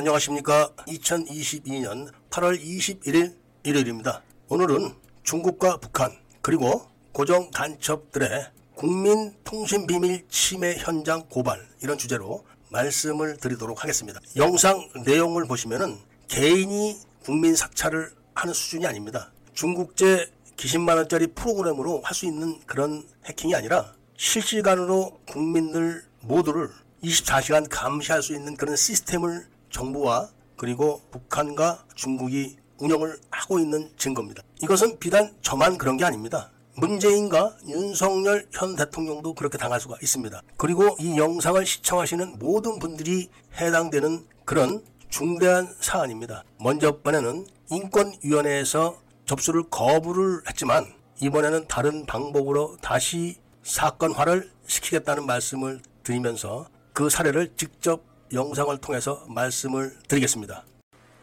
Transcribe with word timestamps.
안녕하십니까. 0.00 0.70
2022년 0.86 2.10
8월 2.30 2.58
21일 2.58 3.34
일요일입니다. 3.64 4.22
오늘은 4.48 4.94
중국과 5.24 5.76
북한 5.76 6.16
그리고 6.40 6.86
고정 7.12 7.50
간첩들의 7.50 8.46
국민 8.74 9.34
통신 9.44 9.86
비밀 9.86 10.26
침해 10.30 10.74
현장 10.78 11.28
고발 11.28 11.68
이런 11.82 11.98
주제로 11.98 12.46
말씀을 12.70 13.36
드리도록 13.36 13.82
하겠습니다. 13.82 14.20
영상 14.36 14.88
내용을 15.04 15.46
보시면은 15.46 15.98
개인이 16.28 16.98
국민 17.22 17.54
사찰을 17.54 18.10
하는 18.32 18.54
수준이 18.54 18.86
아닙니다. 18.86 19.30
중국제 19.52 20.32
기십만 20.56 20.96
원짜리 20.96 21.26
프로그램으로 21.26 22.00
할 22.04 22.14
수 22.14 22.24
있는 22.24 22.58
그런 22.64 23.06
해킹이 23.26 23.54
아니라 23.54 23.92
실시간으로 24.16 25.20
국민들 25.28 26.02
모두를 26.22 26.70
24시간 27.04 27.66
감시할 27.68 28.22
수 28.22 28.34
있는 28.34 28.56
그런 28.56 28.76
시스템을 28.76 29.49
정부와 29.70 30.28
그리고 30.56 31.00
북한과 31.10 31.84
중국이 31.94 32.56
운영을 32.78 33.18
하고 33.30 33.58
있는 33.58 33.90
증거입니다. 33.96 34.42
이것은 34.62 34.98
비단 34.98 35.34
저만 35.42 35.78
그런 35.78 35.96
게 35.96 36.04
아닙니다. 36.04 36.50
문재인과 36.76 37.56
윤석열 37.68 38.46
현 38.52 38.74
대통령도 38.74 39.34
그렇게 39.34 39.58
당할 39.58 39.80
수가 39.80 39.96
있습니다. 40.02 40.42
그리고 40.56 40.96
이 40.98 41.18
영상을 41.18 41.64
시청하시는 41.64 42.38
모든 42.38 42.78
분들이 42.78 43.28
해당되는 43.58 44.26
그런 44.44 44.82
중대한 45.10 45.74
사안입니다. 45.80 46.44
먼저 46.58 47.00
번에는 47.00 47.46
인권위원회에서 47.70 48.98
접수를 49.26 49.64
거부를 49.70 50.42
했지만 50.48 50.86
이번에는 51.20 51.68
다른 51.68 52.06
방법으로 52.06 52.76
다시 52.80 53.36
사건화를 53.62 54.50
시키겠다는 54.66 55.26
말씀을 55.26 55.80
드리면서 56.02 56.66
그 56.92 57.10
사례를 57.10 57.52
직접 57.56 58.02
영상을 58.32 58.76
통해서 58.78 59.24
말씀을 59.28 59.96
드리겠습니다. 60.06 60.64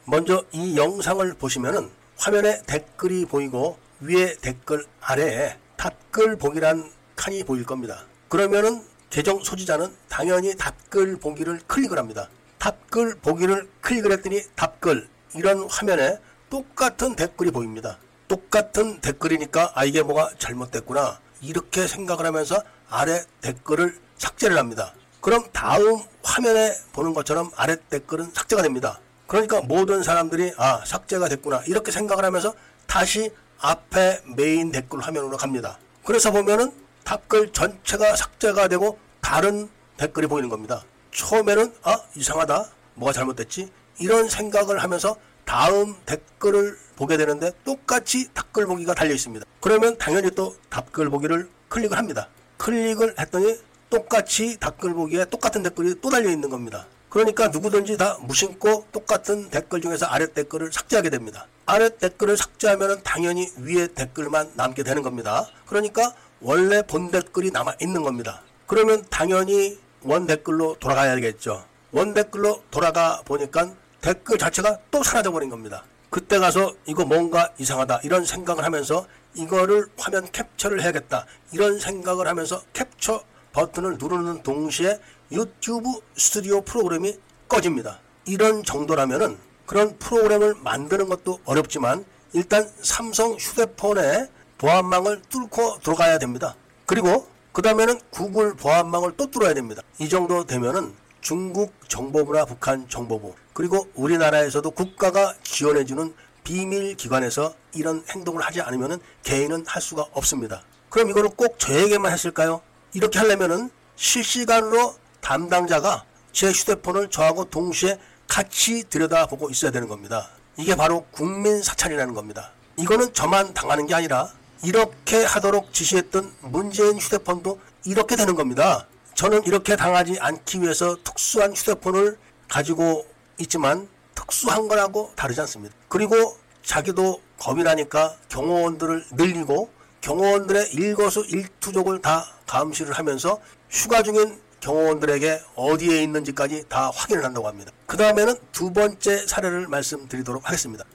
먼저 0.06 0.44
이 0.52 0.78
영상을 0.78 1.34
보시면은 1.36 1.90
화면에 2.18 2.62
댓글이 2.64 3.26
보이고 3.26 3.78
위에 4.02 4.36
댓글 4.42 4.86
아래에 5.00 5.58
답글 5.78 6.38
보기란 6.38 6.92
칸이 7.16 7.44
보일 7.44 7.66
겁니다. 7.66 8.06
그러면은 8.28 8.84
계정 9.10 9.42
소지자는 9.42 9.96
당연히 10.10 10.56
답글 10.56 11.18
보기를 11.20 11.62
클릭을 11.68 11.98
합니다. 11.98 12.30
답글 12.60 13.16
보기를 13.20 13.70
클릭을 13.82 14.12
했더니 14.12 14.42
답글 14.56 15.08
이런 15.36 15.70
화면에 15.70 16.18
똑같은 16.50 17.16
댓글이 17.16 17.52
보입니다. 17.52 17.98
똑같은 18.28 19.00
댓글이니까 19.00 19.72
아 19.76 19.86
이게 19.86 20.04
뭐가 20.04 20.32
잘못됐구나 20.38 21.20
이렇게 21.42 21.88
생각을 21.88 22.26
하면서 22.26 22.62
아래 22.90 23.24
댓글을 23.42 23.98
삭제를 24.18 24.58
합니다. 24.58 24.94
그럼 25.22 25.44
다음 25.52 26.00
화면에 26.24 26.74
보는 26.94 27.14
것처럼 27.14 27.52
아래 27.56 27.76
댓글은 27.90 28.32
삭제가 28.34 28.62
됩니다. 28.62 29.00
그러니까 29.28 29.62
모든 29.62 30.04
사람들이 30.04 30.54
아 30.58 30.84
삭제가 30.86 31.28
됐구나 31.30 31.62
이렇게 31.68 31.92
생각을 31.92 32.24
하면서 32.24 32.54
다시 32.86 33.32
앞에 33.60 34.22
메인 34.38 34.72
댓글 34.72 35.02
화면으로 35.02 35.38
갑니다. 35.38 35.80
그래서 36.04 36.32
보면은 36.32 36.72
답글 37.04 37.52
전체가 37.52 38.16
삭제가 38.16 38.68
되고 38.68 39.00
다른 39.22 39.70
댓글이 39.98 40.28
보이는 40.28 40.50
겁니다. 40.50 40.84
처음에는 41.12 41.74
아 41.84 41.98
이상하다 42.16 42.66
뭐가 42.96 43.14
잘못됐지 43.14 43.72
이런 44.00 44.30
생각을 44.30 44.82
하면서 44.84 45.16
다음 45.46 45.96
댓글을 46.06 46.78
보게 46.96 47.18
되는데 47.18 47.52
똑같이 47.64 48.30
댓글 48.34 48.66
보기가 48.66 48.94
달려 48.94 49.14
있습니다. 49.14 49.46
그러면 49.62 49.98
당연히 49.98 50.30
또 50.32 50.56
답글 50.70 51.10
보기를 51.10 51.50
클릭을 51.70 51.98
합니다. 51.98 52.30
클릭을 52.58 53.16
했더니 53.20 53.58
똑같이 53.90 54.58
댓글 54.60 54.94
보기에 54.94 55.26
똑같은 55.26 55.64
댓글이 55.64 56.02
또 56.02 56.10
달려 56.10 56.30
있는 56.30 56.50
겁니다. 56.50 56.86
그러니까 57.10 57.48
누구든지 57.48 57.98
다 57.98 58.18
무심코 58.22 58.88
똑같은 58.92 59.50
댓글 59.50 59.82
중에서 59.82 60.06
아래 60.08 60.32
댓글을 60.32 60.72
삭제하게 60.72 61.10
됩니다. 61.10 61.48
아래 61.66 61.90
댓글을 61.90 62.38
삭제하면 62.38 63.02
당연히 63.04 63.48
위에 63.58 63.88
댓글만 63.88 64.52
남게 64.56 64.84
되는 64.84 65.02
겁니다. 65.02 65.48
그러니까 65.66 66.14
원래 66.42 66.82
본 66.82 67.10
댓글이 67.12 67.52
남아 67.52 67.76
있는 67.82 68.04
겁니다. 68.04 68.42
그러면 68.68 69.04
당연히 69.10 69.80
원 70.04 70.28
댓글로 70.28 70.76
돌아가야겠죠. 70.80 71.64
원 71.92 72.14
댓글로 72.14 72.64
돌아가 72.70 73.22
보니까 73.26 73.74
댓글 74.02 74.38
자체가 74.38 74.78
또 74.92 75.02
사라져 75.02 75.32
버린 75.32 75.50
겁니다. 75.50 75.84
그때 76.10 76.40
가서 76.40 76.74
이거 76.86 77.06
뭔가 77.06 77.52
이상하다 77.58 78.02
이런 78.04 78.26
생각을 78.26 78.64
하면서 78.64 79.08
이거를 79.34 79.88
화면 79.98 80.28
캡처를 80.32 80.82
해야겠다 80.82 81.26
이런 81.52 81.80
생각을 81.80 82.28
하면서 82.28 82.62
캡처 82.74 83.24
버튼을 83.58 83.98
누르는 84.00 84.44
동시에 84.44 85.00
유튜브 85.32 85.90
스튜디오 86.16 86.62
프로그램이 86.62 87.18
꺼집니다. 87.50 88.00
이런 88.26 88.62
정도라면은 88.64 89.36
그런 89.66 89.98
프로그램을 89.98 90.54
만드는 90.62 91.10
것도 91.10 91.40
어렵지만 91.44 92.06
일단 92.34 92.70
삼성 92.84 93.34
휴대폰에 93.34 94.30
보안망을 94.60 95.24
뚫고 95.30 95.80
들어가야 95.80 96.20
됩니다. 96.20 96.56
그리고 96.86 97.28
그 97.52 97.64
다음에는 97.64 98.00
구글 98.12 98.56
보안망을 98.56 99.14
또 99.18 99.32
뚫어야 99.32 99.56
됩니다. 99.56 99.82
이 99.98 100.08
정도 100.08 100.46
되면은 100.46 100.94
중국 101.22 101.74
정보부나 101.90 102.46
북한 102.46 102.88
정보부 102.88 103.34
그리고 103.54 103.88
우리나라에서도 103.96 104.70
국가가 104.70 105.34
지원해주는 105.42 106.14
비밀 106.44 106.96
기관에서 106.96 107.56
이런 107.74 108.04
행동을 108.08 108.44
하지 108.44 108.62
않으면 108.62 109.00
개인은 109.24 109.66
할 109.66 109.82
수가 109.82 110.06
없습니다. 110.12 110.62
그럼 110.92 111.10
이거를 111.10 111.32
꼭 111.36 111.58
저에게만 111.58 112.12
했을까요? 112.14 112.62
이렇게 112.94 113.20
하려면은 113.20 113.70
실시간으로 113.96 114.96
담당자가 115.22 116.06
제 116.32 116.52
휴대폰을 116.52 117.10
저하고 117.10 117.46
동시에 117.46 118.00
같이 118.28 118.84
들여다보고 118.90 119.50
있어야 119.50 119.72
되는 119.72 119.88
겁니다. 119.88 120.30
이게 120.58 120.76
바로 120.76 121.06
국민 121.12 121.62
사찰이라는 121.62 122.14
겁니다. 122.14 122.52
이거는 122.78 123.14
저만 123.14 123.54
당하는 123.54 123.88
게 123.88 123.96
아니라 123.96 124.32
이렇게 124.64 125.24
하도록 125.24 125.74
지시했던 125.74 126.34
문재인 126.42 126.98
휴대폰도 126.98 127.60
이렇게 127.86 128.16
되는 128.16 128.36
겁니다. 128.36 128.88
저는 129.16 129.46
이렇게 129.46 129.76
당하지 129.76 130.18
않기 130.20 130.62
위해서 130.62 130.96
특수한 131.04 131.54
휴대폰을 131.54 132.18
가지고 132.48 133.06
있지만 133.40 133.88
특수한 134.14 134.68
거라고 134.68 135.12
다르지 135.16 135.42
않습니다. 135.42 135.76
그리고 135.90 136.38
자기도 136.64 137.22
겁이 137.40 137.64
나니까 137.64 138.16
경호원들을 138.30 139.06
늘리고 139.14 139.70
경호원들의 140.08 140.74
일거수 140.74 141.26
일투족을 141.28 142.02
다 142.02 142.26
감시를 142.46 142.94
하면서 142.94 143.42
휴가 143.70 144.02
중인 144.04 144.40
경호원들에게 144.62 145.42
어디에 145.56 146.02
있는지까지 146.02 146.64
다 146.70 146.90
확인을 146.96 147.26
한다고 147.26 147.46
합니다. 147.46 147.74
그 147.86 147.98
다음에는 147.98 148.36
두 148.54 148.72
번째 148.72 149.28
사례를 149.28 149.68
말씀드리도록 149.68 150.48
하겠습니다. 150.48 150.86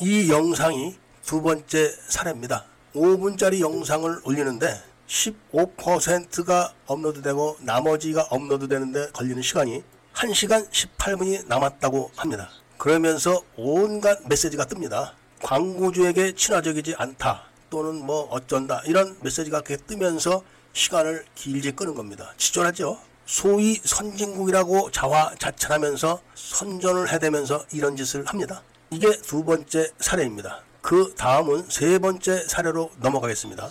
이 0.00 0.30
영상이 0.30 0.94
두 1.24 1.40
번째 1.40 1.90
사례입니다. 2.08 2.66
5분짜리 2.94 3.60
영상을 3.60 4.20
올리는데 4.24 4.78
15%가 5.06 6.74
업로드되고 6.84 7.56
나머지가 7.60 8.26
업로드되는데 8.28 9.12
걸리는 9.12 9.40
시간이 9.40 9.82
1시간 10.12 10.68
18분이 10.70 11.46
남았다고 11.46 12.10
합니다. 12.14 12.50
그러면서 12.76 13.40
온갖 13.56 14.18
메시지가 14.28 14.66
뜹니다. 14.66 15.12
광고주에게 15.42 16.34
친화적이지 16.34 16.96
않다 16.98 17.49
또는 17.70 18.04
뭐 18.04 18.24
어쩐다 18.30 18.82
이런 18.86 19.16
메시지가 19.22 19.58
이렇게 19.58 19.76
뜨면서 19.76 20.42
시간을 20.72 21.24
길게 21.34 21.72
끄는 21.72 21.94
겁니다. 21.94 22.32
지존하죠. 22.36 22.98
소위 23.26 23.80
선진국이라고 23.84 24.90
자화자찬하면서 24.90 26.20
선전을 26.34 27.12
해대면서 27.12 27.64
이런 27.72 27.96
짓을 27.96 28.26
합니다. 28.26 28.62
이게 28.90 29.10
두 29.22 29.44
번째 29.44 29.90
사례입니다. 30.00 30.62
그 30.82 31.14
다음은 31.16 31.66
세 31.68 31.98
번째 31.98 32.44
사례로 32.48 32.90
넘어가겠습니다. 32.98 33.70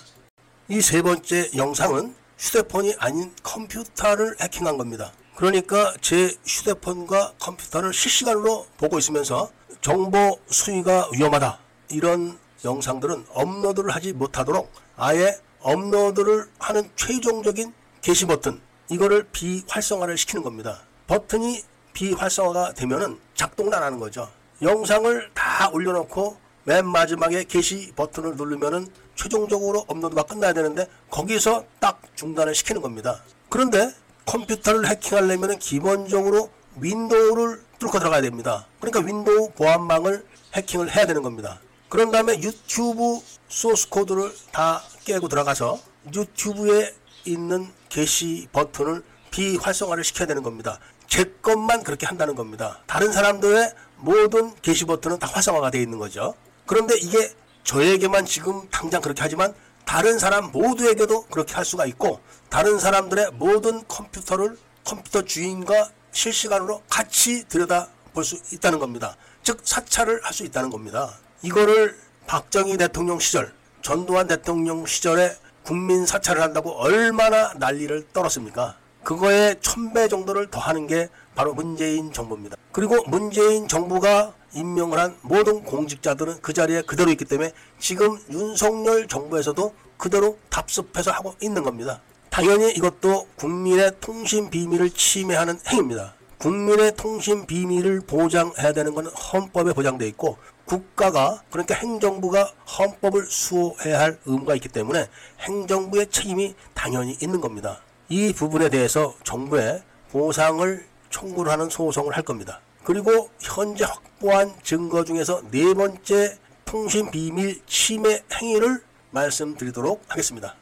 이 0.69 0.81
세 0.81 1.01
번째 1.01 1.49
영상은 1.57 2.15
휴대폰이 2.37 2.95
아닌 2.99 3.33
컴퓨터를 3.43 4.35
해킹한 4.39 4.77
겁니다. 4.77 5.11
그러니까 5.35 5.93
제 5.99 6.33
휴대폰과 6.45 7.33
컴퓨터를 7.39 7.93
실시간으로 7.93 8.67
보고 8.77 8.97
있으면서 8.99 9.51
정보 9.81 10.39
수위가 10.47 11.09
위험하다. 11.13 11.59
이런 11.89 12.37
영상들은 12.63 13.25
업로드를 13.31 13.91
하지 13.91 14.13
못하도록 14.13 14.71
아예 14.97 15.37
업로드를 15.61 16.49
하는 16.59 16.89
최종적인 16.95 17.73
게시 18.01 18.25
버튼 18.25 18.59
이거를 18.89 19.27
비활성화를 19.31 20.17
시키는 20.17 20.43
겁니다. 20.43 20.81
버튼이 21.07 21.63
비활성화가 21.93 22.73
되면은 22.73 23.19
작동을 23.35 23.73
안 23.73 23.83
하는 23.83 23.99
거죠. 23.99 24.29
영상을 24.61 25.31
다 25.33 25.69
올려놓고 25.69 26.37
맨 26.63 26.87
마지막에 26.87 27.43
게시 27.45 27.91
버튼을 27.95 28.35
누르면은 28.35 28.87
최종적으로 29.15 29.85
업로드가 29.87 30.23
끝나야 30.23 30.53
되는데 30.53 30.87
거기서 31.09 31.65
딱 31.79 32.01
중단을 32.15 32.55
시키는 32.55 32.81
겁니다. 32.81 33.21
그런데 33.49 33.93
컴퓨터를 34.25 34.87
해킹하려면 34.87 35.57
기본적으로 35.59 36.49
윈도우를 36.77 37.61
뚫고 37.79 37.99
들어가야 37.99 38.21
됩니다. 38.21 38.67
그러니까 38.79 38.99
윈도우 38.99 39.51
보안망을 39.51 40.25
해킹을 40.53 40.95
해야 40.95 41.05
되는 41.05 41.21
겁니다. 41.21 41.59
그런 41.89 42.11
다음에 42.11 42.39
유튜브 42.41 43.19
소스 43.47 43.89
코드를 43.89 44.31
다 44.51 44.83
깨고 45.05 45.27
들어가서 45.27 45.79
유튜브에 46.13 46.93
있는 47.25 47.71
게시 47.89 48.47
버튼을 48.51 49.03
비활성화를 49.31 50.03
시켜야 50.03 50.27
되는 50.27 50.43
겁니다. 50.43 50.79
제 51.07 51.23
것만 51.41 51.83
그렇게 51.83 52.05
한다는 52.05 52.35
겁니다. 52.35 52.81
다른 52.85 53.11
사람들의 53.11 53.73
모든 53.97 54.53
게시 54.61 54.85
버튼은 54.85 55.17
다 55.19 55.27
활성화가 55.27 55.71
되어 55.71 55.81
있는 55.81 55.97
거죠. 55.97 56.35
그런데 56.67 56.95
이게 56.97 57.33
저에게만 57.63 58.25
지금 58.25 58.69
당장 58.69 59.01
그렇게 59.01 59.21
하지만 59.23 59.53
다른 59.85 60.19
사람 60.19 60.51
모두에게도 60.51 61.23
그렇게 61.25 61.55
할 61.55 61.65
수가 61.65 61.87
있고 61.87 62.19
다른 62.49 62.79
사람들의 62.79 63.31
모든 63.33 63.85
컴퓨터를 63.87 64.57
컴퓨터 64.83 65.23
주인과 65.23 65.89
실시간으로 66.11 66.83
같이 66.87 67.47
들여다 67.47 67.89
볼 68.13 68.23
수 68.23 68.37
있다는 68.53 68.79
겁니다. 68.79 69.15
즉 69.43 69.61
사찰을 69.63 70.21
할 70.23 70.33
수 70.33 70.43
있다는 70.45 70.69
겁니다. 70.69 71.17
이거를 71.41 71.97
박정희 72.27 72.77
대통령 72.77 73.19
시절, 73.19 73.53
전두환 73.81 74.27
대통령 74.27 74.85
시절에 74.85 75.35
국민 75.63 76.05
사찰을 76.05 76.41
한다고 76.41 76.71
얼마나 76.71 77.53
난리를 77.53 78.07
떨었습니까? 78.13 78.75
그거에 79.03 79.55
천 79.61 79.93
배 79.93 80.07
정도를 80.07 80.51
더하는 80.51 80.85
게 80.87 81.09
바로 81.35 81.53
문재인 81.53 82.11
정부입니다. 82.11 82.57
그리고 82.71 83.01
문재인 83.07 83.67
정부가 83.67 84.33
임명을 84.53 84.99
한 84.99 85.15
모든 85.21 85.63
공직자들은 85.63 86.41
그 86.41 86.53
자리에 86.53 86.81
그대로 86.81 87.09
있기 87.11 87.25
때문에 87.25 87.51
지금 87.79 88.19
윤석열 88.29 89.07
정부에서도 89.07 89.73
그대로 89.97 90.37
답습해서 90.49 91.11
하고 91.11 91.35
있는 91.41 91.63
겁니다. 91.63 92.01
당연히 92.29 92.71
이것도 92.71 93.27
국민의 93.37 93.93
통신 94.01 94.49
비밀을 94.49 94.89
침해하는 94.91 95.59
행위입니다. 95.67 96.13
국민의 96.39 96.95
통신 96.95 97.45
비밀을 97.45 98.01
보장해야 98.01 98.71
되는 98.71 98.95
것은 98.95 99.11
헌법에 99.11 99.73
보장되어 99.73 100.07
있고 100.07 100.37
국가가 100.65 101.43
그러니까 101.51 101.75
행정부가 101.75 102.53
헌법을 102.77 103.25
수호해야 103.25 103.99
할 103.99 104.19
의무가 104.25 104.55
있기 104.55 104.69
때문에 104.69 105.07
행정부의 105.41 106.09
책임이 106.09 106.55
당연히 106.73 107.17
있는 107.21 107.41
겁니다. 107.41 107.81
이 108.07 108.31
부분에 108.33 108.69
대해서 108.69 109.13
정부에 109.23 109.83
보상을 110.11 110.85
청구를 111.09 111.51
하는 111.51 111.69
소송을 111.69 112.15
할 112.15 112.23
겁니다. 112.23 112.61
그리고 112.85 113.29
현재 113.41 113.83
확보한 113.83 114.53
증거 114.63 115.03
중에서 115.03 115.41
네 115.51 115.73
번째 115.73 116.37
통신 116.63 117.11
비밀 117.11 117.59
침해 117.67 118.23
행위를 118.33 118.81
말씀드리도록 119.11 120.03
하겠습니다. 120.07 120.55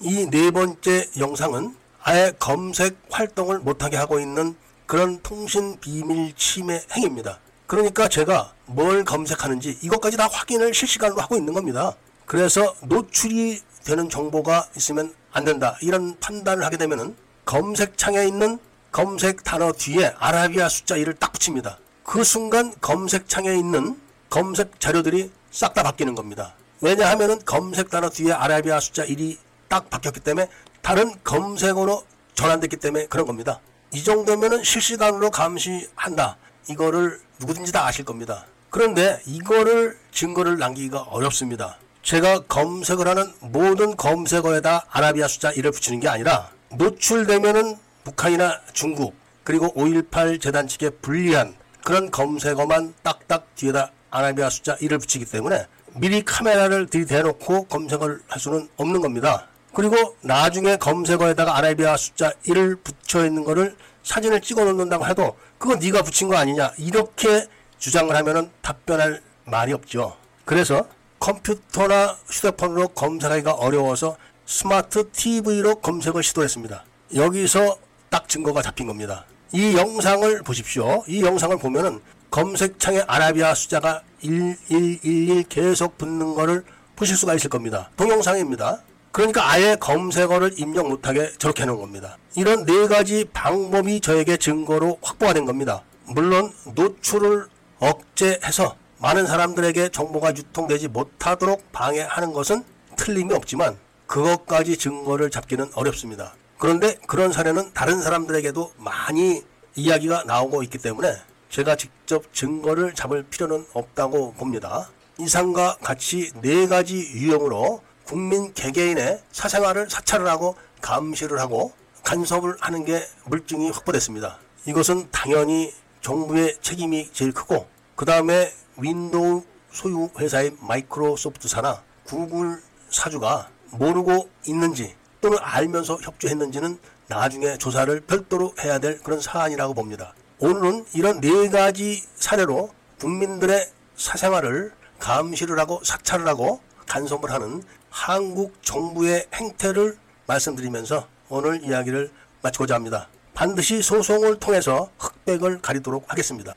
이 0.00 0.26
네 0.30 0.50
번째 0.50 1.06
영상은 1.18 1.76
아예 2.02 2.32
검색 2.38 2.96
활동을 3.10 3.58
못하게 3.58 3.96
하고 3.96 4.18
있는 4.18 4.56
그런 4.92 5.22
통신 5.22 5.80
비밀 5.80 6.34
침해 6.36 6.82
행위입니다. 6.94 7.40
그러니까 7.66 8.08
제가 8.08 8.52
뭘 8.66 9.06
검색하는지 9.06 9.78
이것까지 9.80 10.18
다 10.18 10.28
확인을 10.30 10.74
실시간으로 10.74 11.18
하고 11.18 11.34
있는 11.34 11.54
겁니다. 11.54 11.94
그래서 12.26 12.74
노출이 12.82 13.62
되는 13.84 14.10
정보가 14.10 14.68
있으면 14.76 15.14
안 15.32 15.46
된다. 15.46 15.78
이런 15.80 16.20
판단을 16.20 16.62
하게 16.62 16.76
되면은 16.76 17.16
검색창에 17.46 18.26
있는 18.26 18.58
검색 18.90 19.44
단어 19.44 19.72
뒤에 19.72 20.14
아라비아 20.18 20.68
숫자 20.68 20.94
1을 20.96 21.18
딱 21.18 21.32
붙입니다. 21.32 21.78
그 22.04 22.22
순간 22.22 22.74
검색창에 22.82 23.54
있는 23.54 23.98
검색 24.28 24.78
자료들이 24.78 25.30
싹 25.50 25.72
다 25.72 25.82
바뀌는 25.84 26.14
겁니다. 26.14 26.54
왜냐하면은 26.82 27.38
검색 27.46 27.88
단어 27.88 28.10
뒤에 28.10 28.32
아라비아 28.32 28.78
숫자 28.78 29.06
1이 29.06 29.38
딱 29.68 29.88
바뀌었기 29.88 30.20
때문에 30.20 30.48
다른 30.82 31.14
검색어로 31.24 32.04
전환됐기 32.34 32.76
때문에 32.76 33.06
그런 33.06 33.24
겁니다. 33.24 33.58
이 33.92 34.02
정도면은 34.02 34.64
실시간으로 34.64 35.30
감시한다. 35.30 36.38
이거를 36.70 37.20
누구든지 37.38 37.72
다 37.72 37.86
아실 37.86 38.06
겁니다. 38.06 38.46
그런데 38.70 39.20
이거를 39.26 39.98
증거를 40.12 40.56
남기기가 40.56 41.02
어렵습니다. 41.02 41.76
제가 42.02 42.40
검색을 42.48 43.06
하는 43.06 43.30
모든 43.40 43.94
검색어에다 43.94 44.86
아라비아 44.90 45.28
숫자 45.28 45.52
1을 45.52 45.74
붙이는 45.74 46.00
게 46.00 46.08
아니라 46.08 46.50
노출되면은 46.70 47.76
북한이나 48.04 48.60
중국 48.72 49.14
그리고 49.44 49.72
5.18 49.74 50.40
재단 50.40 50.66
측에 50.66 50.88
불리한 50.88 51.54
그런 51.84 52.10
검색어만 52.10 52.94
딱딱 53.02 53.54
뒤에다 53.56 53.92
아라비아 54.10 54.48
숫자 54.48 54.74
1을 54.76 54.98
붙이기 55.00 55.26
때문에 55.26 55.66
미리 55.96 56.24
카메라를 56.24 56.86
들이대놓고 56.86 57.64
검색을 57.64 58.22
할 58.26 58.40
수는 58.40 58.70
없는 58.78 59.02
겁니다. 59.02 59.48
그리고 59.74 60.16
나중에 60.20 60.76
검색어에다가 60.76 61.56
아라비아 61.56 61.96
숫자 61.96 62.30
1을 62.46 62.82
붙여 62.84 63.24
있는 63.24 63.44
거를 63.44 63.76
사진을 64.02 64.40
찍어 64.40 64.64
놓는다고 64.64 65.06
해도 65.06 65.36
그거 65.58 65.76
네가 65.76 66.02
붙인 66.02 66.28
거 66.28 66.36
아니냐 66.36 66.72
이렇게 66.76 67.46
주장을 67.78 68.14
하면은 68.14 68.50
답변할 68.60 69.22
말이 69.44 69.72
없죠. 69.72 70.16
그래서 70.44 70.86
컴퓨터나 71.18 72.18
휴대폰으로 72.28 72.88
검색하기가 72.88 73.52
어려워서 73.52 74.16
스마트 74.44 75.08
TV로 75.10 75.76
검색을 75.76 76.22
시도했습니다. 76.22 76.84
여기서 77.14 77.76
딱 78.10 78.28
증거가 78.28 78.60
잡힌 78.60 78.86
겁니다. 78.86 79.24
이 79.52 79.76
영상을 79.76 80.42
보십시오. 80.42 81.04
이 81.06 81.22
영상을 81.22 81.56
보면은 81.58 82.00
검색창에 82.30 83.02
아라비아 83.06 83.54
숫자가 83.54 84.02
1111 84.22 85.44
계속 85.44 85.98
붙는 85.98 86.34
거를 86.34 86.64
보실 86.96 87.16
수가 87.16 87.34
있을 87.34 87.50
겁니다. 87.50 87.90
동영상입니다. 87.96 88.82
그러니까 89.12 89.50
아예 89.50 89.76
검색어를 89.76 90.58
입력 90.58 90.88
못하게 90.88 91.30
저렇게 91.38 91.62
해놓은 91.62 91.78
겁니다. 91.78 92.16
이런 92.34 92.64
네 92.64 92.88
가지 92.88 93.26
방법이 93.32 94.00
저에게 94.00 94.38
증거로 94.38 94.98
확보가 95.02 95.34
된 95.34 95.44
겁니다. 95.44 95.82
물론 96.06 96.50
노출을 96.74 97.46
억제해서 97.78 98.74
많은 98.98 99.26
사람들에게 99.26 99.90
정보가 99.90 100.30
유통되지 100.30 100.88
못하도록 100.88 101.72
방해하는 101.72 102.32
것은 102.32 102.64
틀림이 102.96 103.34
없지만 103.34 103.76
그것까지 104.06 104.78
증거를 104.78 105.30
잡기는 105.30 105.70
어렵습니다. 105.74 106.34
그런데 106.56 106.96
그런 107.06 107.32
사례는 107.32 107.72
다른 107.74 108.00
사람들에게도 108.00 108.72
많이 108.78 109.42
이야기가 109.74 110.24
나오고 110.24 110.62
있기 110.62 110.78
때문에 110.78 111.14
제가 111.50 111.76
직접 111.76 112.32
증거를 112.32 112.94
잡을 112.94 113.24
필요는 113.24 113.66
없다고 113.74 114.34
봅니다. 114.34 114.88
이상과 115.18 115.78
같이 115.82 116.30
네 116.40 116.66
가지 116.66 116.96
유형으로 116.96 117.82
국민 118.04 118.52
개개인의 118.54 119.22
사생활을 119.32 119.88
사찰을 119.90 120.28
하고 120.28 120.56
감시를 120.80 121.38
하고 121.38 121.72
간섭을 122.04 122.56
하는 122.60 122.84
게 122.84 123.06
물증이 123.26 123.70
확보됐습니다. 123.70 124.38
이것은 124.66 125.10
당연히 125.10 125.72
정부의 126.00 126.58
책임이 126.60 127.12
제일 127.12 127.32
크고 127.32 127.66
그 127.94 128.04
다음에 128.04 128.52
윈도우 128.76 129.44
소유 129.70 130.10
회사인 130.18 130.56
마이크로소프트사나 130.60 131.82
구글 132.04 132.60
사주가 132.90 133.48
모르고 133.70 134.28
있는지 134.46 134.94
또는 135.20 135.38
알면서 135.40 135.98
협조했는지는 136.02 136.78
나중에 137.06 137.56
조사를 137.58 138.00
별도로 138.00 138.54
해야 138.60 138.78
될 138.78 138.98
그런 139.02 139.20
사안이라고 139.20 139.74
봅니다. 139.74 140.14
오늘은 140.38 140.86
이런 140.94 141.20
네 141.20 141.48
가지 141.48 142.02
사례로 142.16 142.70
국민들의 143.00 143.70
사생활을 143.96 144.72
감시를 144.98 145.58
하고 145.58 145.80
사찰을 145.84 146.26
하고 146.26 146.60
간섭을 146.88 147.30
하는 147.30 147.62
한국 147.92 148.54
정부의 148.62 149.26
행태를 149.34 149.98
말씀드리면서 150.26 151.06
오늘 151.28 151.62
이야기를 151.62 152.10
마치고자 152.40 152.74
합니다. 152.74 153.06
반드시 153.34 153.82
소송을 153.82 154.38
통해서 154.38 154.90
흑백을 154.98 155.60
가리도록 155.60 156.10
하겠습니다. 156.10 156.54